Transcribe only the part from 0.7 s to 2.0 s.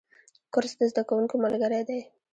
د زده کوونکو ملګری دی.